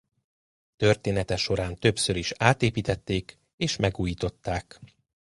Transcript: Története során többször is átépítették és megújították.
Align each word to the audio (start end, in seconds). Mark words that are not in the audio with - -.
Története 0.75 1.35
során 1.35 1.75
többször 1.75 2.15
is 2.15 2.33
átépítették 2.37 3.37
és 3.57 3.75
megújították. 3.75 4.79